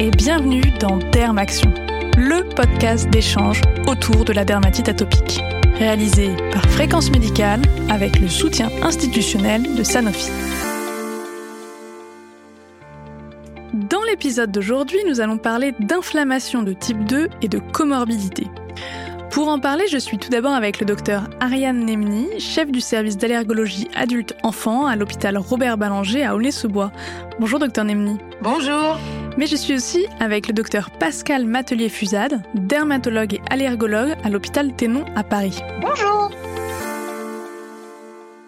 et 0.00 0.10
bienvenue 0.10 0.62
dans 0.80 0.96
Dermaction, 1.12 1.70
le 2.16 2.48
podcast 2.54 3.10
d'échange 3.10 3.60
autour 3.86 4.24
de 4.24 4.32
la 4.32 4.46
dermatite 4.46 4.88
atopique, 4.88 5.42
réalisé 5.74 6.30
par 6.54 6.64
Fréquence 6.70 7.10
Médicale 7.10 7.60
avec 7.90 8.18
le 8.18 8.26
soutien 8.26 8.70
institutionnel 8.82 9.74
de 9.74 9.82
Sanofi. 9.82 10.30
Dans 13.74 14.02
l'épisode 14.08 14.50
d'aujourd'hui, 14.50 15.00
nous 15.06 15.20
allons 15.20 15.36
parler 15.36 15.74
d'inflammation 15.80 16.62
de 16.62 16.72
type 16.72 17.04
2 17.04 17.28
et 17.42 17.48
de 17.48 17.58
comorbidité. 17.58 18.46
Pour 19.30 19.48
en 19.48 19.58
parler, 19.58 19.84
je 19.86 19.98
suis 19.98 20.16
tout 20.16 20.30
d'abord 20.30 20.54
avec 20.54 20.80
le 20.80 20.86
docteur 20.86 21.28
Ariane 21.40 21.84
Nemni, 21.84 22.26
chef 22.40 22.70
du 22.70 22.80
service 22.80 23.18
d'allergologie 23.18 23.88
adulte-enfant 23.94 24.86
à 24.86 24.96
l'hôpital 24.96 25.36
Robert 25.36 25.76
Ballanger 25.76 26.24
à 26.24 26.34
Aulnay-sous-Bois. 26.34 26.90
Bonjour 27.38 27.58
docteur 27.58 27.84
Nemni. 27.84 28.16
Bonjour. 28.40 28.98
Mais 29.36 29.46
je 29.46 29.56
suis 29.56 29.74
aussi 29.74 30.06
avec 30.18 30.48
le 30.48 30.52
docteur 30.52 30.90
Pascal 30.90 31.46
Matelier-Fusade, 31.46 32.42
dermatologue 32.54 33.34
et 33.34 33.40
allergologue 33.48 34.14
à 34.24 34.28
l'hôpital 34.28 34.74
Ténon 34.74 35.04
à 35.14 35.22
Paris. 35.22 35.60
Bonjour. 35.80 36.30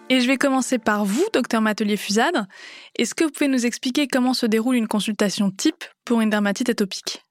Et 0.09 0.19
je 0.19 0.27
vais 0.27 0.37
commencer 0.37 0.77
par 0.77 1.05
vous, 1.05 1.25
docteur 1.33 1.61
Matelier-Fusade. 1.61 2.45
Est-ce 2.99 3.15
que 3.15 3.23
vous 3.23 3.31
pouvez 3.31 3.47
nous 3.47 3.65
expliquer 3.65 4.07
comment 4.07 4.33
se 4.33 4.45
déroule 4.45 4.75
une 4.75 4.87
consultation 4.87 5.49
type 5.49 5.83
pour 6.05 6.21
une 6.21 6.29
dermatite 6.29 6.69
atopique? 6.69 7.23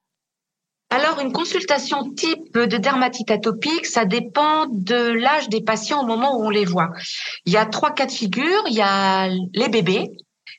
Alors, 0.90 1.20
une 1.20 1.32
consultation 1.32 2.10
type 2.12 2.52
de 2.54 2.76
dermatite 2.76 3.30
atopique, 3.30 3.86
ça 3.86 4.04
dépend 4.04 4.66
de 4.70 5.12
l'âge 5.12 5.48
des 5.48 5.62
patients 5.62 6.02
au 6.02 6.06
moment 6.06 6.36
où 6.36 6.46
on 6.46 6.50
les 6.50 6.64
voit. 6.64 6.90
Il 7.46 7.52
y 7.52 7.56
a 7.56 7.66
trois 7.66 7.92
cas 7.92 8.06
de 8.06 8.12
figure. 8.12 8.64
Il 8.66 8.74
y 8.74 8.82
a 8.82 9.28
les 9.28 9.68
bébés, 9.68 10.08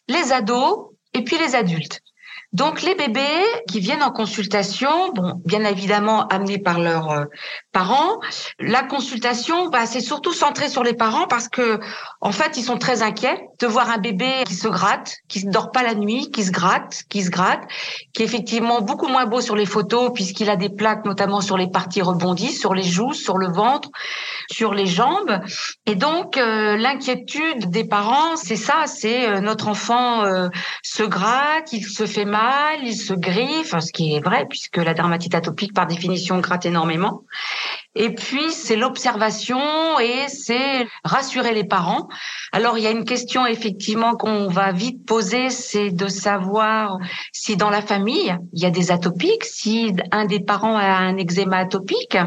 les 0.08 0.32
ados 0.32 0.92
et 1.14 1.24
puis 1.24 1.38
les 1.38 1.56
adultes. 1.56 2.00
Donc 2.54 2.84
les 2.84 2.94
bébés 2.94 3.44
qui 3.68 3.80
viennent 3.80 4.04
en 4.04 4.12
consultation, 4.12 5.12
bon, 5.14 5.42
bien 5.44 5.66
évidemment 5.66 6.28
amenés 6.28 6.60
par 6.60 6.80
leurs 6.80 7.10
euh, 7.10 7.26
parents, 7.72 8.20
la 8.60 8.84
consultation, 8.84 9.70
bah, 9.70 9.88
c'est 9.88 10.02
surtout 10.02 10.34
centré 10.34 10.70
sur 10.70 10.84
les 10.84 10.94
parents 10.94 11.26
parce 11.26 11.50
que 11.50 11.80
en 12.22 12.32
fait 12.32 12.56
ils 12.56 12.64
sont 12.64 12.78
très 12.78 13.02
inquiets 13.02 13.48
de 13.60 13.66
voir 13.66 13.90
un 13.90 13.98
bébé 13.98 14.30
qui 14.46 14.54
se 14.54 14.68
gratte, 14.68 15.16
qui 15.28 15.44
ne 15.48 15.52
dort 15.52 15.72
pas 15.72 15.82
la 15.82 15.96
nuit, 15.96 16.30
qui 16.30 16.44
se 16.44 16.52
gratte, 16.52 17.02
qui 17.10 17.24
se 17.24 17.32
gratte, 17.32 17.64
qui 18.14 18.22
est 18.22 18.26
effectivement 18.26 18.82
beaucoup 18.82 19.08
moins 19.08 19.26
beau 19.26 19.42
sur 19.42 19.56
les 19.56 19.66
photos 19.66 20.12
puisqu'il 20.14 20.52
a 20.52 20.56
des 20.56 20.70
plaques 20.70 21.06
notamment 21.06 21.42
sur 21.42 21.58
les 21.58 21.72
parties 21.72 22.04
rebondies, 22.04 22.52
sur 22.52 22.76
les 22.76 22.84
joues, 22.84 23.14
sur 23.14 23.40
le 23.40 23.48
ventre, 23.48 23.90
sur 24.52 24.76
les 24.76 24.86
jambes. 24.86 25.42
Et 25.88 25.96
donc 25.96 26.38
euh, 26.38 26.78
l'inquiétude 26.78 27.72
des 27.72 27.84
parents, 27.84 28.36
c'est 28.36 28.58
ça, 28.58 28.84
c'est 28.86 29.28
euh, 29.28 29.40
notre 29.40 29.70
enfant 29.70 30.04
se 30.84 31.04
gratte, 31.04 31.74
il 31.74 31.84
se 31.84 32.06
fait 32.06 32.26
mal 32.26 32.43
il 32.84 32.96
se 32.96 33.14
griffe, 33.14 33.78
ce 33.80 33.92
qui 33.92 34.16
est 34.16 34.24
vrai 34.24 34.46
puisque 34.50 34.78
la 34.78 34.94
dermatite 34.94 35.36
atopique 35.36 35.74
par 35.74 35.88
définition 35.88 36.40
gratte 36.40 36.66
énormément. 36.66 37.24
Et 37.96 38.10
puis 38.10 38.52
c'est 38.52 38.76
l'observation 38.76 39.60
et 40.00 40.28
c'est 40.28 40.88
rassurer 41.04 41.54
les 41.54 41.64
parents. 41.64 42.08
Alors 42.52 42.80
il 42.80 42.84
y 42.84 42.88
a 42.88 42.92
une 42.92 43.06
question 43.06 43.46
effectivement 43.46 44.16
qu'on 44.16 44.48
va 44.48 44.72
vite 44.72 45.06
poser, 45.06 45.52
c'est 45.52 45.92
de 45.92 46.08
savoir 46.08 46.98
si 47.32 47.56
dans 47.56 47.70
la 47.70 47.84
famille 47.84 48.36
il 48.54 48.64
y 48.64 48.66
a 48.66 48.72
des 48.72 48.92
atopiques, 48.92 49.44
si 49.44 49.94
un 50.12 50.26
des 50.26 50.40
parents 50.40 50.76
a 50.76 50.86
un 50.86 51.18
eczéma 51.18 51.58
atopique. 51.58 52.18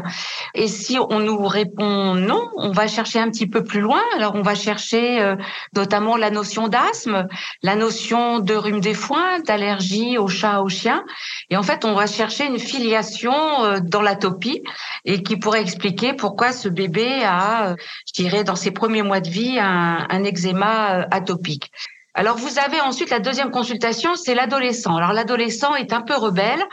Et 0.55 0.69
si 0.69 0.97
on 1.09 1.19
nous 1.19 1.45
répond 1.45 2.15
non, 2.15 2.49
on 2.55 2.71
va 2.71 2.87
chercher 2.87 3.19
un 3.19 3.29
petit 3.29 3.47
peu 3.47 3.65
plus 3.65 3.81
loin. 3.81 4.01
Alors 4.15 4.35
on 4.35 4.43
va 4.43 4.55
chercher 4.55 5.21
euh, 5.21 5.35
notamment 5.75 6.15
la 6.15 6.29
notion 6.29 6.69
d'asthme, 6.69 7.27
la 7.61 7.75
notion 7.75 8.39
de 8.39 8.55
rhume 8.55 8.79
des 8.79 8.93
foins, 8.93 9.39
d'allergie 9.41 10.06
au 10.17 10.27
chat, 10.27 10.61
au 10.61 10.69
chien. 10.69 11.03
Et 11.49 11.57
en 11.57 11.63
fait 11.63 11.83
on 11.83 11.93
va 11.93 12.07
chercher 12.07 12.45
une 12.45 12.59
filiation 12.59 13.33
euh, 13.63 13.79
dans 13.81 14.01
l'atopie 14.01 14.61
et 15.03 15.23
qui 15.23 15.37
pourrait 15.37 15.61
expliquer 15.61 16.13
pourquoi 16.13 16.51
ce 16.51 16.69
bébé 16.69 17.23
a, 17.23 17.71
euh, 17.71 17.75
je 18.07 18.21
dirais, 18.21 18.43
dans 18.43 18.55
ses 18.55 18.71
premiers 18.71 19.03
mois 19.03 19.19
de 19.19 19.29
vie, 19.29 19.57
un, 19.59 20.05
un 20.09 20.23
eczéma 20.23 20.99
euh, 20.99 21.05
atopique. 21.11 21.71
Alors 22.13 22.35
vous 22.35 22.57
avez 22.57 22.81
ensuite 22.81 23.11
la 23.11 23.19
deuxième 23.19 23.51
consultation, 23.51 24.15
c'est 24.15 24.33
l'adolescent. 24.33 24.95
Alors 24.95 25.13
l'adolescent 25.13 25.75
est 25.75 25.93
un 25.93 26.01
peu 26.01 26.15
rebelle. 26.15 26.63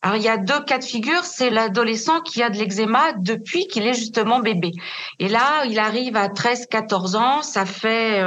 Alors 0.00 0.16
il 0.16 0.22
y 0.22 0.28
a 0.28 0.36
deux 0.36 0.62
cas 0.62 0.78
de 0.78 0.84
figure, 0.84 1.24
c'est 1.24 1.50
l'adolescent 1.50 2.20
qui 2.20 2.40
a 2.40 2.50
de 2.50 2.56
l'eczéma 2.56 3.12
depuis 3.18 3.66
qu'il 3.66 3.84
est 3.84 3.94
justement 3.94 4.38
bébé. 4.38 4.70
Et 5.18 5.28
là, 5.28 5.64
il 5.68 5.80
arrive 5.80 6.16
à 6.16 6.28
13 6.28 6.66
14 6.70 7.16
ans, 7.16 7.42
ça 7.42 7.66
fait 7.66 8.22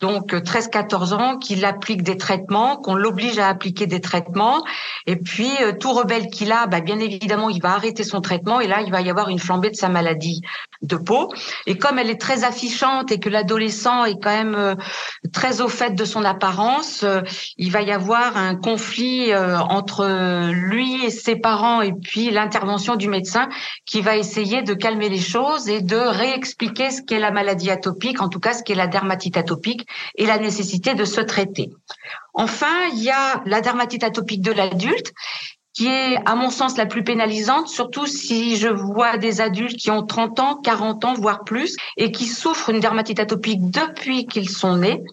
donc 0.00 0.32
13-14 0.32 1.12
ans, 1.12 1.38
qu'il 1.38 1.64
applique 1.64 2.02
des 2.02 2.16
traitements, 2.16 2.76
qu'on 2.76 2.94
l'oblige 2.94 3.38
à 3.38 3.48
appliquer 3.48 3.86
des 3.86 4.00
traitements. 4.00 4.62
Et 5.06 5.16
puis, 5.16 5.50
euh, 5.60 5.72
tout 5.72 5.92
rebelle 5.92 6.28
qu'il 6.28 6.52
a, 6.52 6.66
bah, 6.66 6.80
bien 6.80 7.00
évidemment, 7.00 7.50
il 7.50 7.60
va 7.60 7.72
arrêter 7.72 8.04
son 8.04 8.20
traitement 8.20 8.60
et 8.60 8.68
là, 8.68 8.80
il 8.80 8.92
va 8.92 9.00
y 9.00 9.10
avoir 9.10 9.28
une 9.28 9.40
flambée 9.40 9.70
de 9.70 9.76
sa 9.76 9.88
maladie 9.88 10.40
de 10.82 10.96
peau. 10.96 11.32
Et 11.66 11.76
comme 11.76 11.98
elle 11.98 12.10
est 12.10 12.20
très 12.20 12.44
affichante 12.44 13.10
et 13.10 13.18
que 13.18 13.28
l'adolescent 13.28 14.04
est 14.04 14.22
quand 14.22 14.30
même 14.30 14.54
euh, 14.54 14.74
très 15.32 15.60
au 15.60 15.68
fait 15.68 15.94
de 15.96 16.04
son 16.04 16.24
apparence, 16.24 17.02
euh, 17.02 17.22
il 17.56 17.72
va 17.72 17.82
y 17.82 17.90
avoir 17.90 18.36
un 18.36 18.54
conflit 18.54 19.34
entre 19.34 20.50
lui 20.50 21.04
et 21.04 21.10
ses 21.10 21.36
parents 21.36 21.82
et 21.82 21.92
puis 21.92 22.30
l'intervention 22.30 22.96
du 22.96 23.08
médecin 23.08 23.48
qui 23.84 24.00
va 24.00 24.16
essayer 24.16 24.62
de 24.62 24.74
calmer 24.74 25.08
les 25.08 25.20
choses 25.20 25.68
et 25.68 25.80
de 25.80 25.96
réexpliquer 25.96 26.90
ce 26.90 27.02
qu'est 27.02 27.18
la 27.18 27.30
maladie 27.30 27.70
atopique, 27.70 28.20
en 28.20 28.28
tout 28.28 28.40
cas 28.40 28.54
ce 28.54 28.62
qu'est 28.62 28.74
la 28.74 28.86
dermatite 28.86 29.36
atopique 29.36 29.87
et 30.16 30.26
la 30.26 30.38
nécessité 30.38 30.94
de 30.94 31.04
se 31.04 31.20
traiter. 31.20 31.70
Enfin, 32.34 32.86
il 32.92 33.02
y 33.02 33.10
a 33.10 33.42
la 33.46 33.60
dermatite 33.60 34.04
atopique 34.04 34.42
de 34.42 34.52
l'adulte 34.52 35.12
qui 35.78 35.86
est, 35.86 36.16
à 36.26 36.34
mon 36.34 36.50
sens, 36.50 36.76
la 36.76 36.86
plus 36.86 37.04
pénalisante, 37.04 37.68
surtout 37.68 38.06
si 38.06 38.56
je 38.56 38.66
vois 38.66 39.16
des 39.16 39.40
adultes 39.40 39.76
qui 39.76 39.92
ont 39.92 40.04
30 40.04 40.40
ans, 40.40 40.56
40 40.56 41.04
ans, 41.04 41.14
voire 41.14 41.44
plus, 41.44 41.76
et 41.96 42.10
qui 42.10 42.26
souffrent 42.26 42.72
d'une 42.72 42.80
dermatite 42.80 43.20
atopique 43.20 43.70
depuis 43.70 44.26
qu'ils 44.26 44.50
sont 44.50 44.78
nés, 44.78 45.04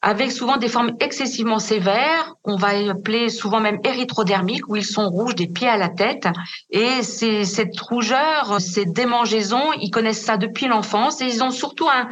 avec 0.00 0.30
souvent 0.30 0.58
des 0.58 0.68
formes 0.68 0.92
excessivement 1.00 1.58
sévères, 1.58 2.34
on 2.44 2.54
va 2.54 2.68
appeler 2.90 3.30
souvent 3.30 3.58
même 3.58 3.80
érythrodermiques, 3.82 4.68
où 4.68 4.76
ils 4.76 4.84
sont 4.84 5.08
rouges 5.08 5.34
des 5.34 5.48
pieds 5.48 5.68
à 5.68 5.76
la 5.76 5.88
tête. 5.88 6.28
Et 6.70 7.02
cette 7.02 7.80
rougeur, 7.80 8.60
ces 8.60 8.84
démangeaisons, 8.84 9.72
ils 9.80 9.90
connaissent 9.90 10.24
ça 10.24 10.36
depuis 10.36 10.66
l'enfance, 10.66 11.20
et 11.20 11.26
ils 11.26 11.42
ont 11.42 11.50
surtout 11.50 11.88
un, 11.88 12.08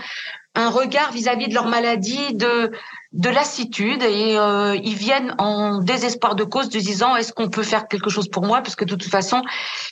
un 0.55 0.71
regard 0.71 1.13
vis-à-vis 1.13 1.49
de 1.49 1.55
leur 1.55 1.67
maladie 1.67 2.35
de 2.35 2.73
de 3.13 3.29
lassitude 3.29 4.05
et 4.05 4.39
euh, 4.39 4.77
ils 4.85 4.95
viennent 4.95 5.35
en 5.39 5.79
désespoir 5.79 6.37
de 6.37 6.45
cause, 6.45 6.69
disant 6.69 7.17
est-ce 7.17 7.33
qu'on 7.33 7.49
peut 7.49 7.65
faire 7.65 7.89
quelque 7.89 8.09
chose 8.09 8.29
pour 8.29 8.45
moi? 8.45 8.63
Parce 8.63 8.77
que 8.77 8.85
de 8.85 8.95
toute 8.95 9.11
façon 9.11 9.43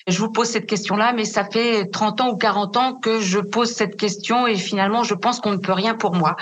je 0.07 0.19
vous 0.19 0.31
pose 0.31 0.47
cette 0.47 0.67
question-là 0.67 1.13
mais 1.13 1.25
ça 1.25 1.45
fait 1.45 1.87
30 1.91 2.21
ans 2.21 2.29
ou 2.31 2.37
40 2.37 2.77
ans 2.77 2.95
que 2.95 3.21
je 3.21 3.41
pose 3.41 3.73
cette 3.73 3.97
question 3.97 4.47
et 4.47 4.55
finalement 4.55 5.03
je 5.03 5.15
pense 5.15 5.41
qu'on 5.41 5.51
ne 5.51 5.57
peut 5.57 5.73
rien 5.73 5.95
pour 5.95 6.15
moi. 6.15 6.37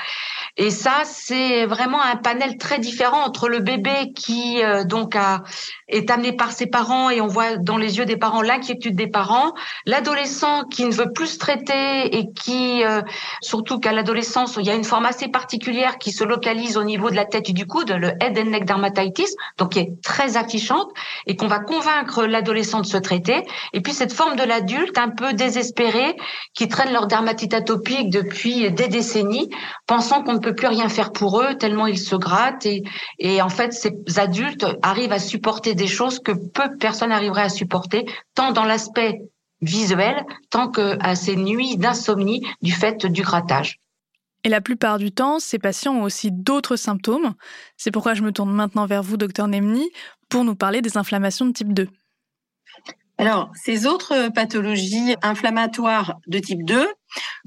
Et 0.59 0.71
ça 0.71 1.03
c'est 1.05 1.65
vraiment 1.65 2.03
un 2.03 2.17
panel 2.17 2.59
très 2.59 2.79
différent 2.79 3.25
entre 3.25 3.49
le 3.49 3.61
bébé 3.61 4.13
qui 4.15 4.63
euh, 4.63 4.85
donc 4.85 5.17
a 5.17 5.45
est 5.89 6.11
amené 6.11 6.33
par 6.33 6.53
ses 6.53 6.67
parents 6.67 7.11
et 7.11 7.21
on 7.21 7.27
voit 7.27 7.57
dans 7.57 7.77
les 7.79 7.99
yeux 7.99 8.05
des 8.05 8.17
parents 8.17 8.43
l'inquiétude 8.43 8.97
des 8.97 9.07
parents, 9.07 9.55
l'adolescent 9.87 10.65
qui 10.65 10.85
ne 10.85 10.93
veut 10.93 11.13
plus 11.13 11.29
se 11.29 11.39
traiter 11.39 12.17
et 12.17 12.33
qui, 12.33 12.85
euh, 12.85 13.03
surtout 13.41 13.79
qu'à 13.79 13.93
l'adolescence, 13.93 14.57
il 14.59 14.67
y 14.67 14.71
a 14.71 14.75
une 14.75 14.85
forme 14.85 15.07
assez 15.07 15.29
particulière 15.29 15.99
qui 15.99 16.11
se 16.11 16.25
localise 16.25 16.66
au 16.75 16.85
niveau 16.85 17.11
de 17.11 17.15
la 17.15 17.25
tête 17.25 17.49
et 17.51 17.53
du 17.53 17.67
coude, 17.67 17.91
le 17.91 18.09
head 18.21 18.39
and 18.39 18.51
neck 18.51 18.65
dermatitis, 18.65 19.35
donc 19.59 19.73
qui 19.73 19.79
est 19.81 20.03
très 20.03 20.37
affichante 20.37 20.91
et 21.27 21.37
qu'on 21.37 21.47
va 21.47 21.61
convaincre 21.61 22.25
l'adolescent 22.25 22.81
de 22.81 22.87
se 22.87 22.97
traiter. 22.97 23.43
Et 23.73 23.81
puis 23.81 23.93
cette 23.93 24.13
forme 24.13 24.37
de 24.37 24.43
l'adulte 24.43 24.99
un 24.99 25.11
peu 25.11 25.33
désespéré 25.33 26.17
qui 26.55 26.69
traîne 26.69 26.93
leur 26.93 27.07
dermatite 27.07 27.55
atopique 27.55 28.11
depuis 28.11 28.71
des 28.73 28.89
décennies, 28.89 29.51
pensant 29.87 30.23
qu'on 30.23 30.35
ne 30.35 30.39
peut 30.39 30.55
plus 30.55 30.67
rien 30.67 30.89
faire 30.89 31.13
pour 31.13 31.41
eux 31.41 31.55
tellement 31.55 31.87
ils 31.87 31.99
se 31.99 32.17
grattent 32.17 32.67
et, 32.67 32.83
et 33.19 33.43
en 33.43 33.49
fait 33.49 33.73
ces 33.73 33.93
adultes 34.19 34.67
arrivent 34.83 35.13
à 35.13 35.19
supporter 35.19 35.75
des 35.75 35.87
choses 35.87 36.19
que 36.19 36.33
peu 36.33 36.69
de 36.69 36.77
personnes 36.77 37.13
arriveraient 37.13 37.43
à 37.43 37.49
supporter, 37.49 38.07
tant 38.35 38.53
dans 38.53 38.65
l'aspect 38.65 39.21
visuel, 39.61 40.25
tant 40.51 40.71
qu'à 40.71 41.15
ces 41.15 41.37
nuits 41.37 41.77
d'insomnie 41.77 42.47
du 42.63 42.73
fait 42.73 43.07
du 43.07 43.23
grattage. 43.23 43.81
Et 44.47 44.49
la 44.49 44.61
plupart 44.61 44.99
du 44.99 45.11
temps, 45.11 45.41
ces 45.41 45.59
patients 45.59 45.97
ont 45.97 46.03
aussi 46.05 46.31
d'autres 46.31 46.77
symptômes. 46.77 47.35
C'est 47.77 47.91
pourquoi 47.91 48.15
je 48.15 48.23
me 48.23 48.31
tourne 48.31 48.53
maintenant 48.53 48.87
vers 48.87 49.03
vous, 49.03 49.17
docteur 49.17 49.49
Nemni, 49.49 49.91
pour 50.29 50.45
nous 50.45 50.55
parler 50.55 50.83
des 50.83 50.97
inflammations 50.97 51.47
de 51.47 51.51
type 51.51 51.75
2. 51.75 51.89
Alors, 53.19 53.51
ces 53.61 53.89
autres 53.89 54.29
pathologies 54.33 55.17
inflammatoires 55.21 56.15
de 56.29 56.39
type 56.39 56.65
2, 56.65 56.87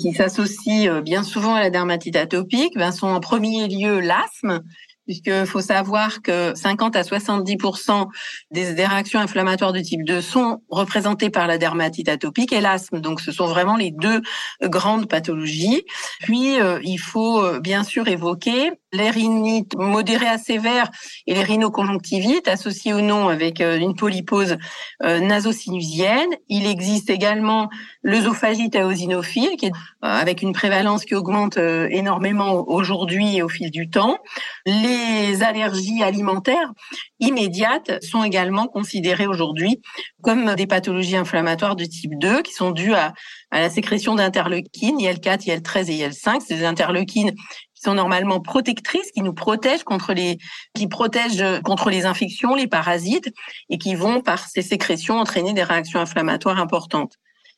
qui 0.01 0.11
s'associent 0.11 0.93
euh, 0.93 1.01
bien 1.01 1.23
souvent 1.23 1.55
à 1.55 1.61
la 1.61 1.69
dermatite 1.69 2.17
atopique, 2.17 2.73
ben, 2.75 2.91
sont 2.91 3.07
en 3.07 3.21
premier 3.21 3.69
lieu 3.69 4.01
l'asthme, 4.01 4.59
puisque 5.09 5.45
faut 5.45 5.61
savoir 5.61 6.21
que 6.21 6.53
50 6.53 6.95
à 6.95 7.01
70% 7.01 8.09
des, 8.51 8.85
réactions 8.85 9.19
inflammatoires 9.19 9.73
de 9.73 9.79
type 9.79 10.03
2 10.03 10.21
sont 10.21 10.61
représentées 10.69 11.31
par 11.31 11.47
la 11.47 11.57
dermatite 11.57 12.09
atopique 12.09 12.53
et 12.53 12.61
l'asthme. 12.61 12.99
Donc, 13.01 13.19
ce 13.19 13.31
sont 13.31 13.47
vraiment 13.47 13.75
les 13.75 13.89
deux 13.89 14.21
grandes 14.61 15.09
pathologies. 15.09 15.83
Puis, 16.19 16.61
euh, 16.61 16.79
il 16.83 16.99
faut 16.99 17.43
euh, 17.43 17.59
bien 17.59 17.83
sûr 17.83 18.07
évoquer 18.07 18.69
les 18.91 19.09
rhinites 19.09 19.75
modérées 19.75 20.27
à 20.27 20.37
sévères 20.37 20.89
et 21.27 21.33
les 21.33 21.43
rhinoconjonctivites 21.43 22.47
associées 22.47 22.93
ou 22.93 23.01
non 23.01 23.27
avec 23.27 23.61
euh, 23.61 23.77
une 23.77 23.95
polypose 23.95 24.57
euh, 25.03 25.19
nasosinusienne. 25.19 26.29
Il 26.47 26.65
existe 26.65 27.09
également 27.09 27.69
l'œsophagite 28.01 28.75
aosinophile 28.75 29.57
qui 29.57 29.67
est 29.67 29.71
euh, 29.71 30.07
avec 30.07 30.41
une 30.41 30.53
prévalence 30.53 31.05
qui 31.05 31.15
augmente 31.15 31.57
énormément 31.57 32.67
aujourd'hui 32.67 33.37
et 33.37 33.43
au 33.43 33.49
fil 33.49 33.69
du 33.71 33.89
temps. 33.89 34.17
Les 34.65 35.43
allergies 35.43 36.03
alimentaires 36.03 36.71
immédiates 37.19 38.03
sont 38.03 38.23
également 38.23 38.67
considérées 38.67 39.27
aujourd'hui 39.27 39.81
comme 40.21 40.55
des 40.55 40.67
pathologies 40.67 41.17
inflammatoires 41.17 41.75
de 41.75 41.85
type 41.85 42.17
2 42.17 42.41
qui 42.41 42.53
sont 42.53 42.71
dues 42.71 42.93
à, 42.93 43.13
à 43.51 43.59
la 43.59 43.69
sécrétion 43.69 44.15
d'interleukines, 44.15 44.97
IL4, 44.97 45.45
IL13 45.45 45.91
et 45.91 46.07
IL5. 46.07 46.41
Ces 46.41 46.65
interleukines 46.65 47.33
qui 47.79 47.85
sont 47.85 47.93
normalement 47.93 48.41
protectrices, 48.41 49.09
qui 49.11 49.21
nous 49.21 49.33
protègent 49.33 49.85
contre 49.85 50.13
les, 50.13 50.37
qui 50.73 50.87
protègent 50.87 51.61
contre 51.63 51.89
les 51.89 52.05
infections, 52.05 52.53
les 52.53 52.67
parasites, 52.67 53.33
et 53.69 53.77
qui 53.77 53.95
vont 53.95 54.19
par 54.21 54.45
ces 54.47 54.61
sécrétions 54.61 55.17
entraîner 55.17 55.53
des 55.53 55.63
réactions 55.63 56.01
inflammatoires 56.01 56.59
importantes. 56.59 57.13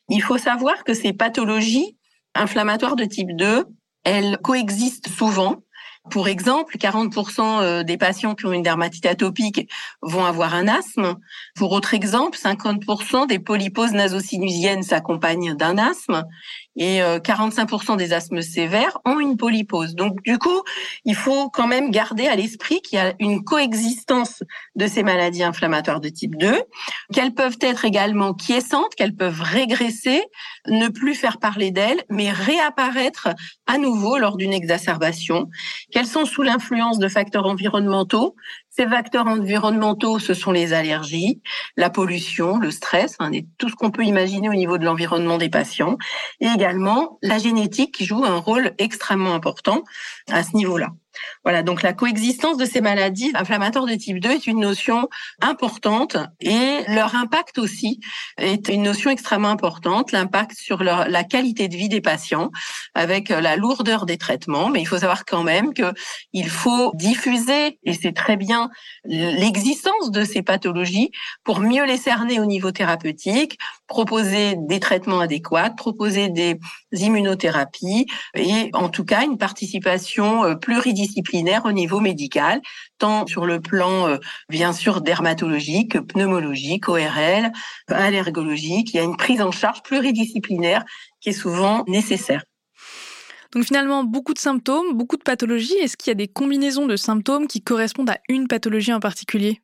Il 0.08 0.22
faut 0.22 0.38
savoir 0.38 0.84
que 0.84 0.94
ces 0.94 1.12
pathologies 1.12 1.96
inflammatoires 2.36 2.94
de 2.94 3.04
type 3.04 3.34
2, 3.36 3.64
elles 4.04 4.38
coexistent 4.38 5.08
souvent 5.08 5.62
pour 6.10 6.26
exemple, 6.26 6.76
40% 6.76 7.62
euh, 7.62 7.82
des 7.84 7.96
patients 7.96 8.34
qui 8.34 8.46
ont 8.46 8.52
une 8.52 8.62
dermatite 8.62 9.06
atopique 9.06 9.70
vont 10.02 10.24
avoir 10.24 10.54
un 10.54 10.66
asthme. 10.66 11.16
Pour 11.54 11.72
autre 11.72 11.94
exemple, 11.94 12.36
50% 12.36 13.28
des 13.28 13.38
polyposes 13.38 13.92
nasosinusiennes 13.92 14.82
s'accompagnent 14.82 15.54
d'un 15.54 15.78
asthme 15.78 16.24
et 16.76 17.00
45% 17.00 17.92
euh, 17.92 17.96
des 17.96 18.12
asthmes 18.12 18.42
sévères 18.42 18.98
ont 19.04 19.20
une 19.20 19.36
polypose. 19.36 19.94
Donc 19.94 20.22
du 20.22 20.38
coup, 20.38 20.62
il 21.04 21.14
faut 21.14 21.50
quand 21.50 21.66
même 21.66 21.90
garder 21.90 22.26
à 22.26 22.34
l'esprit 22.34 22.80
qu'il 22.80 22.98
y 22.98 23.02
a 23.02 23.14
une 23.20 23.44
coexistence 23.44 24.42
de 24.74 24.86
ces 24.86 25.02
maladies 25.02 25.42
inflammatoires 25.44 26.00
de 26.00 26.08
type 26.08 26.36
2, 26.36 26.62
qu'elles 27.12 27.34
peuvent 27.34 27.58
être 27.60 27.84
également 27.84 28.34
quiescentes, 28.34 28.94
qu'elles 28.96 29.14
peuvent 29.14 29.42
régresser, 29.42 30.22
ne 30.66 30.88
plus 30.88 31.14
faire 31.14 31.38
parler 31.38 31.70
d'elles, 31.70 32.02
mais 32.08 32.30
réapparaître 32.30 33.28
à 33.66 33.78
nouveau 33.78 34.18
lors 34.18 34.36
d'une 34.36 34.52
exacerbation, 34.52 35.48
qu'elles 35.92 36.06
sont 36.06 36.24
sous 36.24 36.42
l'influence 36.42 36.98
de 36.98 37.08
facteurs 37.08 37.46
environnementaux, 37.46 38.34
ces 38.70 38.86
facteurs 38.86 39.26
environnementaux, 39.26 40.18
ce 40.18 40.34
sont 40.34 40.50
les 40.50 40.72
allergies, 40.72 41.42
la 41.76 41.90
pollution, 41.90 42.58
le 42.58 42.70
stress, 42.70 43.16
hein, 43.20 43.30
tout 43.58 43.68
ce 43.68 43.74
qu'on 43.74 43.90
peut 43.90 44.04
imaginer 44.04 44.48
au 44.48 44.54
niveau 44.54 44.78
de 44.78 44.84
l'environnement 44.84 45.38
des 45.38 45.50
patients, 45.50 45.98
et 46.40 46.46
également 46.46 47.18
la 47.22 47.38
génétique 47.38 47.94
qui 47.94 48.06
joue 48.06 48.24
un 48.24 48.38
rôle 48.38 48.72
extrêmement 48.78 49.34
important 49.34 49.84
à 50.30 50.42
ce 50.42 50.56
niveau-là. 50.56 50.88
Voilà, 51.44 51.62
donc 51.62 51.82
la 51.82 51.92
coexistence 51.92 52.56
de 52.56 52.64
ces 52.64 52.80
maladies 52.80 53.32
inflammatoires 53.34 53.86
de 53.86 53.94
type 53.94 54.20
2 54.20 54.30
est 54.30 54.46
une 54.46 54.60
notion 54.60 55.08
importante 55.40 56.16
et 56.40 56.80
leur 56.88 57.14
impact 57.14 57.58
aussi 57.58 58.00
est 58.38 58.68
une 58.68 58.82
notion 58.82 59.10
extrêmement 59.10 59.50
importante, 59.50 60.12
l'impact 60.12 60.56
sur 60.56 60.82
la 60.82 61.24
qualité 61.24 61.68
de 61.68 61.76
vie 61.76 61.88
des 61.88 62.00
patients 62.00 62.50
avec 62.94 63.28
la 63.28 63.56
lourdeur 63.56 64.06
des 64.06 64.18
traitements. 64.18 64.68
Mais 64.68 64.80
il 64.80 64.86
faut 64.86 64.98
savoir 64.98 65.24
quand 65.24 65.42
même 65.42 65.74
que 65.74 65.92
il 66.32 66.48
faut 66.48 66.92
diffuser, 66.94 67.78
et 67.84 67.94
c'est 67.94 68.12
très 68.12 68.36
bien, 68.36 68.70
l'existence 69.04 70.10
de 70.10 70.24
ces 70.24 70.42
pathologies 70.42 71.10
pour 71.44 71.60
mieux 71.60 71.84
les 71.84 71.96
cerner 71.96 72.40
au 72.40 72.46
niveau 72.46 72.70
thérapeutique, 72.72 73.58
proposer 73.86 74.54
des 74.56 74.80
traitements 74.80 75.20
adéquats, 75.20 75.70
proposer 75.70 76.28
des 76.28 76.58
immunothérapies 76.92 78.06
et 78.34 78.70
en 78.72 78.88
tout 78.88 79.04
cas 79.04 79.24
une 79.24 79.38
participation 79.38 80.44
euh, 80.44 80.54
pluridisciplinaire 81.02 81.64
au 81.64 81.72
niveau 81.72 82.00
médical, 82.00 82.60
tant 82.98 83.26
sur 83.26 83.46
le 83.46 83.60
plan 83.60 84.08
euh, 84.08 84.18
bien 84.48 84.72
sûr 84.72 85.00
dermatologique, 85.00 86.00
pneumologique, 86.00 86.88
ORL, 86.88 87.52
allergologique. 87.88 88.94
Il 88.94 88.96
y 88.96 89.00
a 89.00 89.02
une 89.02 89.16
prise 89.16 89.42
en 89.42 89.50
charge 89.50 89.82
pluridisciplinaire 89.82 90.84
qui 91.20 91.30
est 91.30 91.32
souvent 91.32 91.84
nécessaire. 91.86 92.44
Donc 93.52 93.64
finalement, 93.64 94.04
beaucoup 94.04 94.32
de 94.32 94.38
symptômes, 94.38 94.94
beaucoup 94.94 95.16
de 95.16 95.22
pathologies. 95.22 95.76
Est-ce 95.80 95.96
qu'il 95.96 96.10
y 96.10 96.12
a 96.12 96.14
des 96.14 96.28
combinaisons 96.28 96.86
de 96.86 96.96
symptômes 96.96 97.46
qui 97.46 97.60
correspondent 97.60 98.10
à 98.10 98.18
une 98.28 98.48
pathologie 98.48 98.94
en 98.94 99.00
particulier? 99.00 99.60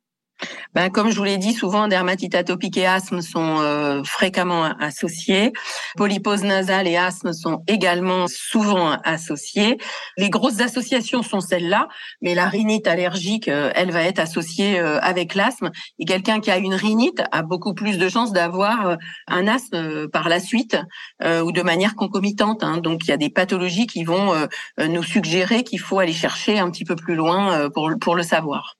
Ben, 0.73 0.89
comme 0.89 1.09
je 1.09 1.17
vous 1.17 1.23
l'ai 1.23 1.37
dit, 1.37 1.53
souvent 1.53 1.87
dermatite 1.87 2.35
atopique 2.35 2.77
et 2.77 2.85
asthme 2.85 3.21
sont 3.21 3.59
euh, 3.59 4.03
fréquemment 4.03 4.65
associés. 4.79 5.51
Polypose 5.97 6.43
nasale 6.43 6.87
et 6.87 6.95
asthme 6.95 7.33
sont 7.33 7.63
également 7.67 8.27
souvent 8.27 8.91
associés. 9.03 9.77
Les 10.17 10.29
grosses 10.29 10.59
associations 10.61 11.23
sont 11.23 11.41
celles-là, 11.41 11.87
mais 12.21 12.35
la 12.35 12.47
rhinite 12.47 12.87
allergique, 12.87 13.47
euh, 13.47 13.71
elle 13.75 13.91
va 13.91 14.03
être 14.03 14.19
associée 14.19 14.79
euh, 14.79 14.99
avec 15.01 15.35
l'asthme. 15.35 15.71
Et 15.97 16.05
quelqu'un 16.05 16.39
qui 16.39 16.51
a 16.51 16.57
une 16.57 16.75
rhinite 16.75 17.21
a 17.31 17.41
beaucoup 17.41 17.73
plus 17.73 17.97
de 17.97 18.07
chances 18.07 18.31
d'avoir 18.31 18.97
un 19.27 19.47
asthme 19.47 20.07
par 20.09 20.29
la 20.29 20.39
suite 20.39 20.77
ou 21.23 21.51
de 21.51 21.61
manière 21.61 21.95
concomitante. 21.95 22.63
Hein. 22.63 22.77
Donc 22.77 23.05
il 23.05 23.09
y 23.09 23.13
a 23.13 23.17
des 23.17 23.29
pathologies 23.29 23.87
qui 23.87 24.03
vont 24.03 24.33
nous 24.77 25.03
suggérer 25.03 25.63
qu'il 25.63 25.79
faut 25.79 25.99
aller 25.99 26.13
chercher 26.13 26.59
un 26.59 26.69
petit 26.69 26.85
peu 26.85 26.95
plus 26.95 27.15
loin 27.15 27.69
pour, 27.69 27.91
pour 27.99 28.15
le 28.15 28.23
savoir. 28.23 28.78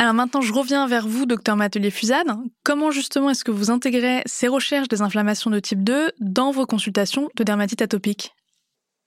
Alors 0.00 0.14
maintenant, 0.14 0.40
je 0.40 0.50
reviens 0.54 0.86
vers 0.86 1.06
vous, 1.06 1.26
docteur 1.26 1.56
Matelier 1.56 1.90
Fusade. 1.90 2.26
Comment 2.64 2.90
justement 2.90 3.28
est-ce 3.28 3.44
que 3.44 3.50
vous 3.50 3.70
intégrez 3.70 4.22
ces 4.24 4.48
recherches 4.48 4.88
des 4.88 5.02
inflammations 5.02 5.50
de 5.50 5.60
type 5.60 5.84
2 5.84 6.12
dans 6.20 6.52
vos 6.52 6.64
consultations 6.64 7.28
de 7.36 7.44
dermatite 7.44 7.82
atopique? 7.82 8.34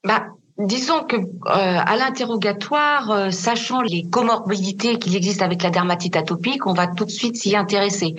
Bah, 0.03 0.27
Disons 0.59 1.03
que 1.03 1.15
euh, 1.15 1.21
à 1.45 1.95
l'interrogatoire, 1.95 3.09
euh, 3.09 3.31
sachant 3.31 3.81
les 3.81 4.07
comorbidités 4.07 4.99
qu'il 4.99 5.15
existe 5.15 5.41
avec 5.41 5.63
la 5.63 5.71
dermatite 5.71 6.15
atopique, 6.15 6.67
on 6.67 6.73
va 6.73 6.85
tout 6.85 7.05
de 7.05 7.09
suite 7.09 7.37
s'y 7.37 7.55
intéresser. 7.55 8.13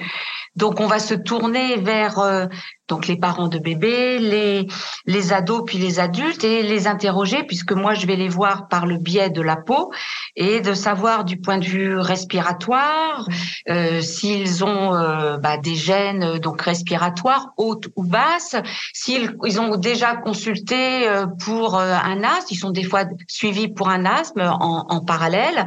Donc 0.56 0.80
on 0.80 0.88
va 0.88 0.98
se 0.98 1.14
tourner 1.14 1.76
vers 1.76 2.18
euh, 2.18 2.46
donc 2.88 3.06
les 3.06 3.16
parents 3.16 3.48
de 3.48 3.58
bébés, 3.58 4.18
les 4.18 4.66
les 5.06 5.32
ados 5.32 5.62
puis 5.66 5.78
les 5.78 6.00
adultes 6.00 6.44
et 6.44 6.62
les 6.62 6.86
interroger 6.86 7.42
puisque 7.44 7.72
moi 7.72 7.94
je 7.94 8.06
vais 8.06 8.16
les 8.16 8.28
voir 8.28 8.68
par 8.68 8.84
le 8.84 8.98
biais 8.98 9.30
de 9.30 9.40
la 9.40 9.56
peau 9.56 9.90
et 10.36 10.60
de 10.60 10.74
savoir 10.74 11.24
du 11.24 11.38
point 11.38 11.58
de 11.58 11.64
vue 11.64 11.98
respiratoire 11.98 13.26
euh, 13.70 14.00
s'ils 14.02 14.64
ont 14.64 14.94
euh, 14.94 15.38
bah, 15.38 15.56
des 15.56 15.76
gènes 15.76 16.38
donc 16.38 16.60
respiratoires 16.60 17.52
hautes 17.56 17.88
ou 17.96 18.04
basses, 18.04 18.56
s'ils 18.92 19.34
ils 19.44 19.60
ont 19.60 19.76
déjà 19.76 20.16
consulté 20.16 21.08
pour 21.44 21.78
un 21.78 22.22
asthme, 22.22 22.48
ils 22.50 22.58
sont 22.58 22.70
des 22.70 22.84
fois 22.84 23.04
suivis 23.28 23.68
pour 23.68 23.88
un 23.88 24.04
asthme 24.04 24.42
en, 24.42 24.86
en 24.88 25.00
parallèle. 25.00 25.66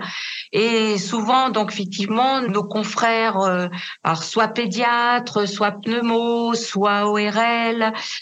Et 0.52 0.98
souvent 0.98 1.50
donc 1.50 1.72
effectivement 1.72 2.42
nos 2.42 2.64
confrères 2.64 3.70
alors 4.04 4.24
soit 4.24 4.50
pédiatres 4.50 5.48
soit 5.48 5.72
pneumo, 5.72 6.54
soit 6.54 7.07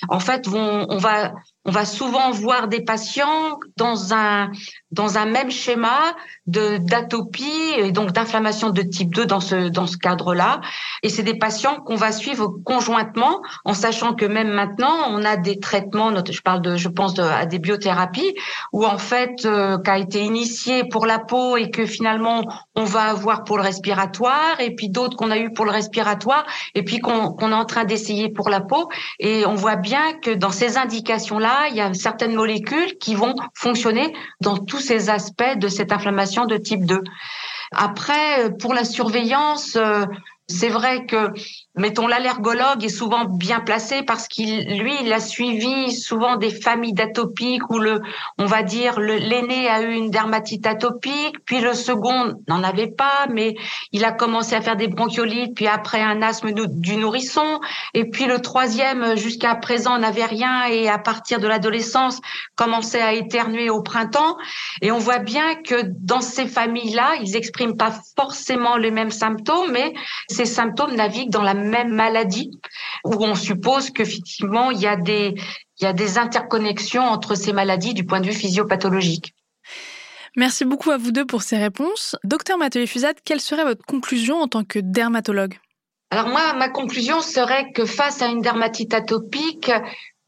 En 0.09 0.19
fait, 0.19 0.47
on 0.47 0.97
va 0.97 1.33
on 1.65 1.71
va 1.71 1.83
souvent 1.85 2.29
voir 2.31 2.67
des 2.67 2.81
patients 2.81 3.59
dans 3.75 4.13
un 4.13 4.51
dans 4.91 5.17
un 5.17 5.25
même 5.25 5.49
schéma 5.49 6.15
de 6.45 6.77
d'atopie 6.77 7.73
et 7.77 7.91
donc 7.91 8.11
d'inflammation 8.11 8.69
de 8.69 8.83
type 8.83 9.13
2 9.13 9.25
dans 9.25 9.39
ce 9.39 9.69
dans 9.69 9.87
ce 9.87 9.97
cadre-là. 9.97 10.61
Et 11.01 11.09
c'est 11.09 11.23
des 11.23 11.37
patients 11.37 11.77
qu'on 11.81 11.95
va 11.95 12.11
suivre 12.11 12.47
conjointement 12.63 13.41
en 13.65 13.73
sachant 13.73 14.13
que 14.13 14.25
même 14.25 14.49
maintenant 14.49 14.95
on 15.09 15.25
a 15.25 15.37
des 15.37 15.59
traitements 15.59 16.13
je 16.29 16.41
parle 16.41 16.61
de 16.61 16.75
je 16.75 16.87
pense 16.87 17.17
à 17.17 17.45
des 17.45 17.59
biothérapies 17.59 18.35
où 18.71 18.85
en 18.85 18.99
fait 18.99 19.45
euh, 19.45 19.79
qu'a 19.79 19.97
été 19.97 20.21
initié 20.21 20.83
pour 20.83 21.07
la 21.07 21.17
peau 21.17 21.57
et 21.57 21.71
que 21.71 21.85
finalement 21.85 22.43
on 22.75 22.83
va 22.83 23.05
avoir 23.05 23.43
pour 23.43 23.57
le 23.57 23.63
respiratoire 23.63 24.59
et 24.59 24.75
puis 24.75 24.89
d'autres 24.89 25.17
qu'on 25.17 25.31
a 25.31 25.37
eu 25.39 25.51
pour 25.51 25.65
le 25.65 25.71
respiratoire 25.71 26.45
et 26.75 26.83
puis 26.83 26.99
qu'on 26.99 27.31
qu'on 27.31 27.51
est 27.51 27.55
en 27.55 27.65
train 27.65 27.85
d'essayer 27.85 28.29
pour 28.29 28.49
la 28.49 28.61
peau. 28.61 28.87
Et 29.19 29.45
on 29.47 29.55
voit 29.55 29.77
bien 29.77 30.13
que 30.21 30.31
dans 30.31 30.51
ces 30.51 30.77
indications 30.77 31.39
il 31.69 31.75
y 31.75 31.81
a 31.81 31.93
certaines 31.93 32.35
molécules 32.35 32.97
qui 32.97 33.15
vont 33.15 33.35
fonctionner 33.53 34.13
dans 34.41 34.57
tous 34.57 34.79
ces 34.79 35.09
aspects 35.09 35.57
de 35.57 35.67
cette 35.67 35.91
inflammation 35.91 36.45
de 36.45 36.57
type 36.57 36.85
2. 36.85 37.01
Après, 37.71 38.51
pour 38.59 38.73
la 38.73 38.83
surveillance, 38.83 39.75
euh, 39.75 40.05
c'est 40.47 40.69
vrai 40.69 41.05
que 41.05 41.31
mettons 41.77 42.07
l'allergologue 42.07 42.83
est 42.83 42.89
souvent 42.89 43.25
bien 43.25 43.59
placé 43.59 44.03
parce 44.03 44.27
qu'il 44.27 44.79
lui 44.79 44.93
il 45.01 45.11
a 45.13 45.19
suivi 45.19 45.91
souvent 45.91 46.37
des 46.37 46.51
familles 46.51 46.93
d'atopiques 46.93 47.69
où 47.69 47.79
le 47.79 48.01
on 48.37 48.45
va 48.45 48.63
dire 48.63 48.99
l'aîné 48.99 49.69
a 49.69 49.81
eu 49.81 49.93
une 49.93 50.09
dermatite 50.09 50.65
atopique 50.67 51.37
puis 51.45 51.59
le 51.59 51.73
second 51.73 52.33
n'en 52.47 52.63
avait 52.63 52.91
pas 52.91 53.27
mais 53.31 53.55
il 53.91 54.05
a 54.05 54.11
commencé 54.11 54.55
à 54.55 54.61
faire 54.61 54.75
des 54.75 54.87
bronchiolites 54.87 55.55
puis 55.55 55.67
après 55.67 56.01
un 56.01 56.21
asthme 56.21 56.51
du 56.53 56.97
nourrisson. 56.97 57.59
Et 57.93 58.09
puis 58.09 58.25
le 58.25 58.39
troisième 58.39 59.15
jusqu'à 59.17 59.55
présent 59.55 59.97
n'avait 59.97 60.25
rien 60.25 60.65
et 60.65 60.89
à 60.89 60.97
partir 60.97 61.39
de 61.39 61.47
l'adolescence 61.47 62.19
commençait 62.55 63.01
à 63.01 63.13
éternuer 63.13 63.69
au 63.69 63.81
printemps. 63.81 64.37
Et 64.81 64.91
on 64.91 64.97
voit 64.97 65.19
bien 65.19 65.55
que 65.55 65.75
dans 65.99 66.21
ces 66.21 66.47
familles-là 66.47 67.15
ils 67.21 67.35
expriment 67.35 67.77
pas 67.77 67.93
forcément 68.17 68.77
les 68.77 68.91
mêmes 68.91 69.11
symptômes 69.11 69.71
mais 69.71 69.93
ces 70.29 70.45
symptômes 70.45 70.95
naviguent 70.95 71.31
dans 71.31 71.43
la 71.43 71.53
même 71.69 71.89
maladie, 71.89 72.51
où 73.03 73.15
on 73.23 73.35
suppose 73.35 73.89
qu'effectivement, 73.89 74.71
il 74.71 74.79
y 74.79 74.87
a 74.87 74.95
des, 74.95 75.35
il 75.79 75.83
y 75.83 75.87
a 75.87 75.93
des 75.93 76.17
interconnexions 76.17 77.03
entre 77.03 77.35
ces 77.35 77.53
maladies 77.53 77.93
du 77.93 78.05
point 78.05 78.21
de 78.21 78.27
vue 78.27 78.33
physiopathologique. 78.33 79.33
Merci 80.37 80.65
beaucoup 80.65 80.91
à 80.91 80.97
vous 80.97 81.11
deux 81.11 81.25
pour 81.25 81.43
ces 81.43 81.57
réponses. 81.57 82.15
Docteur 82.23 82.57
Mathieu 82.57 82.85
Fusade, 82.85 83.17
quelle 83.23 83.39
serait 83.39 83.63
votre 83.63 83.85
conclusion 83.85 84.41
en 84.41 84.47
tant 84.47 84.63
que 84.63 84.79
dermatologue? 84.79 85.57
Alors 86.11 86.27
moi, 86.27 86.53
ma 86.53 86.69
conclusion 86.69 87.21
serait 87.21 87.71
que 87.71 87.85
face 87.85 88.21
à 88.21 88.27
une 88.27 88.41
dermatite 88.41 88.93
atopique, 88.93 89.71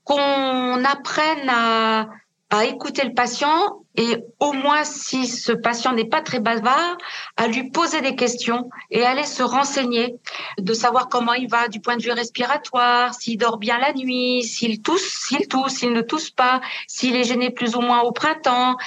qu'on 0.04 0.84
apprenne 0.86 1.50
à, 1.50 2.08
à 2.50 2.66
écouter 2.66 3.04
le 3.04 3.14
patient 3.14 3.82
et 3.98 4.24
au 4.40 4.54
moins 4.54 4.84
si 4.84 5.28
ce 5.28 5.52
patient 5.52 5.92
n'est 5.92 6.06
pas 6.06 6.22
très 6.22 6.40
bavard, 6.40 6.98
à 7.36 7.48
lui 7.48 7.72
poser 7.72 8.02
des 8.02 8.16
questions 8.16 8.70
et 8.92 9.04
aller 9.04 9.26
se 9.26 9.42
renseigner, 9.42 10.16
de 10.60 10.74
savoir 10.74 11.10
comment 11.10 11.34
il 11.34 11.50
va 11.50 11.68
du 11.68 11.80
point 11.80 11.98
de 11.98 12.04
vue 12.04 12.12
respiratoire, 12.12 13.16
s'il 13.16 13.38
dort 13.38 13.58
bien 13.58 13.80
la 13.80 13.94
nuit, 13.94 14.44
s'il 14.44 14.82
tousse, 14.84 15.28
s'il 15.28 15.48
tousse, 15.48 15.74
s'il 15.74 15.94
ne 15.94 16.02
tousse 16.02 16.30
pas, 16.30 16.62
s'il 16.88 17.16
est 17.16 17.24
gêné 17.24 17.50
plus 17.50 17.76
ou 17.76 17.82
moins 17.82 18.02
au 18.02 18.12
printemps. 18.12 18.78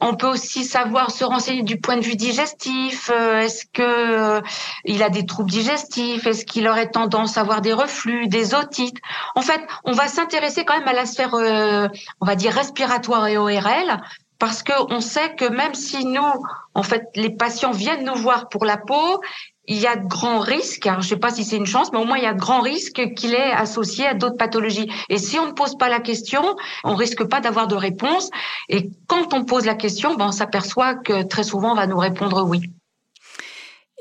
On 0.00 0.14
peut 0.14 0.28
aussi 0.28 0.64
savoir 0.64 1.10
se 1.10 1.24
renseigner 1.24 1.64
du 1.64 1.80
point 1.80 1.96
de 1.96 2.02
vue 2.02 2.16
digestif, 2.16 3.10
euh, 3.12 3.40
est-ce 3.40 3.66
que 3.72 3.82
euh, 3.82 4.40
il 4.84 5.02
a 5.02 5.10
des 5.10 5.26
troubles 5.26 5.50
digestifs, 5.50 6.26
est-ce 6.26 6.46
qu'il 6.46 6.68
aurait 6.68 6.90
tendance 6.90 7.36
à 7.36 7.40
avoir 7.40 7.60
des 7.60 7.72
reflux, 7.72 8.28
des 8.28 8.54
otites. 8.54 8.98
En 9.34 9.42
fait, 9.42 9.60
on 9.84 9.92
va 9.92 10.06
s'intéresser 10.06 10.64
quand 10.64 10.78
même 10.78 10.88
à 10.88 10.92
la 10.92 11.06
sphère, 11.06 11.34
euh, 11.34 11.88
on 12.20 12.26
va 12.26 12.36
dire 12.36 12.52
respiratoire 12.52 13.26
et 13.26 13.36
ORL 13.36 14.00
parce 14.40 14.62
qu'on 14.62 15.00
sait 15.00 15.36
que 15.36 15.44
même 15.44 15.74
si 15.74 16.04
nous, 16.04 16.32
en 16.74 16.82
fait, 16.82 17.04
les 17.14 17.30
patients 17.30 17.72
viennent 17.72 18.04
nous 18.04 18.16
voir 18.16 18.48
pour 18.48 18.64
la 18.64 18.78
peau, 18.78 19.20
il 19.68 19.76
y 19.76 19.86
a 19.86 19.96
de 19.96 20.08
grands 20.08 20.40
risques. 20.40 20.88
je 20.90 20.96
ne 20.96 21.02
sais 21.02 21.18
pas 21.18 21.30
si 21.30 21.44
c'est 21.44 21.58
une 21.58 21.66
chance, 21.66 21.92
mais 21.92 21.98
au 21.98 22.04
moins 22.04 22.16
il 22.16 22.24
y 22.24 22.26
a 22.26 22.32
de 22.32 22.40
grands 22.40 22.62
risques 22.62 23.14
qu'il 23.14 23.34
est 23.34 23.52
associé 23.52 24.06
à 24.06 24.14
d'autres 24.14 24.38
pathologies. 24.38 24.90
Et 25.10 25.18
si 25.18 25.38
on 25.38 25.46
ne 25.46 25.52
pose 25.52 25.76
pas 25.76 25.90
la 25.90 26.00
question, 26.00 26.56
on 26.82 26.94
risque 26.94 27.22
pas 27.24 27.40
d'avoir 27.40 27.68
de 27.68 27.76
réponse. 27.76 28.30
Et 28.68 28.90
quand 29.06 29.34
on 29.34 29.44
pose 29.44 29.66
la 29.66 29.74
question, 29.74 30.14
ben, 30.14 30.28
on 30.28 30.32
s'aperçoit 30.32 30.94
que 30.94 31.22
très 31.22 31.44
souvent 31.44 31.72
on 31.72 31.76
va 31.76 31.86
nous 31.86 31.98
répondre 31.98 32.42
oui. 32.42 32.62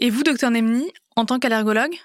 Et 0.01 0.09
vous, 0.09 0.23
docteur 0.23 0.49
Nemni, 0.51 0.89
en 1.17 1.25
tant 1.25 1.37
qu'allergologue 1.37 1.95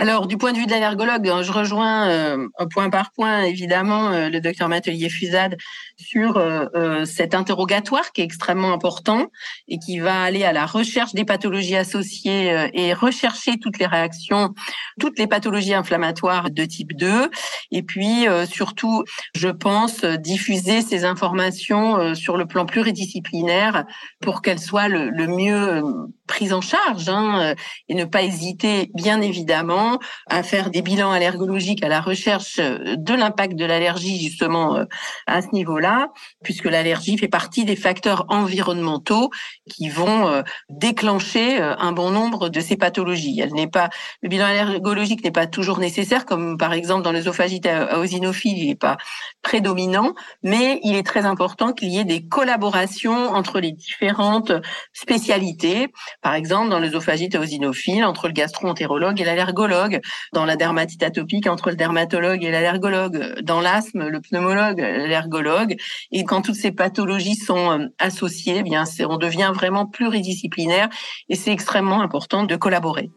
alors, 0.00 0.26
du 0.26 0.38
point 0.38 0.52
de 0.52 0.56
vue 0.56 0.64
de 0.64 0.70
l'allergologue, 0.70 1.28
hein, 1.28 1.42
je 1.42 1.52
rejoins 1.52 2.08
euh, 2.08 2.48
point 2.72 2.88
par 2.88 3.12
point, 3.12 3.42
évidemment, 3.42 4.08
euh, 4.12 4.30
le 4.30 4.40
docteur 4.40 4.70
Matelier 4.70 5.10
Fusade 5.10 5.58
sur 5.98 6.38
euh, 6.38 6.64
euh, 6.74 7.04
cet 7.04 7.34
interrogatoire 7.34 8.10
qui 8.12 8.22
est 8.22 8.24
extrêmement 8.24 8.72
important 8.72 9.26
et 9.68 9.78
qui 9.78 9.98
va 9.98 10.22
aller 10.22 10.42
à 10.42 10.54
la 10.54 10.64
recherche 10.64 11.12
des 11.12 11.26
pathologies 11.26 11.76
associées 11.76 12.70
et 12.72 12.94
rechercher 12.94 13.58
toutes 13.58 13.78
les 13.78 13.84
réactions, 13.84 14.54
toutes 14.98 15.18
les 15.18 15.26
pathologies 15.26 15.74
inflammatoires 15.74 16.50
de 16.50 16.64
type 16.64 16.96
2. 16.96 17.28
Et 17.70 17.82
puis, 17.82 18.24
surtout, 18.50 19.04
je 19.34 19.48
pense, 19.48 20.02
diffuser 20.02 20.80
ces 20.80 21.04
informations 21.04 22.14
sur 22.14 22.38
le 22.38 22.46
plan 22.46 22.64
pluridisciplinaire 22.64 23.84
pour 24.20 24.40
qu'elles 24.40 24.60
soient 24.60 24.88
le, 24.88 25.10
le 25.10 25.26
mieux 25.26 25.82
prises 26.30 26.52
en 26.52 26.60
charge 26.60 27.08
hein, 27.08 27.54
et 27.88 27.94
ne 27.94 28.04
pas 28.04 28.22
hésiter, 28.22 28.90
bien 28.94 29.20
évidemment, 29.20 29.98
à 30.28 30.44
faire 30.44 30.70
des 30.70 30.80
bilans 30.80 31.10
allergologiques 31.10 31.82
à 31.82 31.88
la 31.88 32.00
recherche 32.00 32.60
euh, 32.60 32.94
de 32.96 33.14
l'impact 33.14 33.56
de 33.56 33.64
l'allergie 33.64 34.16
justement 34.18 34.76
euh, 34.76 34.84
à 35.26 35.42
ce 35.42 35.48
niveau-là, 35.52 36.12
puisque 36.44 36.66
l'allergie 36.66 37.18
fait 37.18 37.28
partie 37.28 37.64
des 37.64 37.74
facteurs 37.74 38.26
environnementaux 38.28 39.30
qui 39.68 39.88
vont 39.88 40.28
euh, 40.28 40.42
déclencher 40.68 41.58
un 41.60 41.92
bon 41.92 42.10
nombre 42.10 42.48
de 42.48 42.60
ces 42.60 42.76
pathologies. 42.76 43.40
Elle 43.40 43.52
n'est 43.52 43.66
pas 43.66 43.90
le 44.22 44.28
bilan 44.28 44.46
allergologique 44.46 45.24
n'est 45.24 45.32
pas 45.32 45.48
toujours 45.48 45.78
nécessaire, 45.78 46.26
comme 46.26 46.56
par 46.56 46.72
exemple 46.72 47.02
dans 47.02 47.12
l'œsophagite 47.12 47.66
eosinophile, 47.66 48.58
il 48.58 48.68
n'est 48.68 48.74
pas 48.76 48.96
prédominant, 49.42 50.14
mais 50.42 50.80
il 50.84 50.94
est 50.94 51.06
très 51.06 51.24
important 51.24 51.72
qu'il 51.72 51.88
y 51.88 51.98
ait 51.98 52.04
des 52.04 52.26
collaborations 52.26 53.30
entre 53.30 53.58
les 53.58 53.72
différentes 53.72 54.52
spécialités. 54.92 55.88
Par 56.22 56.34
exemple, 56.34 56.70
dans 56.70 56.78
l'œsophagite 56.78 57.34
eosinophile, 57.34 58.04
entre 58.04 58.26
le 58.26 58.32
gastro-entérologue 58.32 59.20
et 59.20 59.24
l'allergologue 59.24 60.00
dans 60.32 60.44
la 60.44 60.56
dermatite 60.56 61.02
atopique 61.02 61.46
entre 61.46 61.70
le 61.70 61.76
dermatologue 61.76 62.44
et 62.44 62.50
l'allergologue, 62.50 63.40
dans 63.42 63.60
l'asthme, 63.60 64.08
le 64.08 64.20
pneumologue, 64.20 64.80
l'allergologue. 64.80 65.76
Et 66.12 66.24
quand 66.24 66.42
toutes 66.42 66.56
ces 66.56 66.72
pathologies 66.72 67.36
sont 67.36 67.80
euh, 67.80 67.86
associées, 67.98 68.56
eh 68.58 68.62
bien, 68.62 68.84
on 69.08 69.16
devient 69.16 69.52
vraiment 69.54 69.86
pluridisciplinaire 69.86 70.88
et 71.28 71.36
c'est 71.36 71.52
extrêmement 71.52 72.02
important 72.02 72.44
de 72.44 72.56
collaborer. 72.56 73.10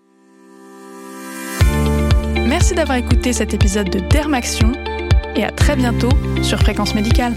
Merci 2.48 2.76
d'avoir 2.76 2.98
écouté 2.98 3.34
cet 3.34 3.54
épisode 3.54 3.90
de 3.90 4.00
Dermaction 4.00 4.72
et 5.36 5.44
à 5.44 5.52
très 5.52 5.76
bientôt 5.76 6.12
sur 6.44 6.60
Fréquence 6.60 6.94
Médicale. 6.94 7.34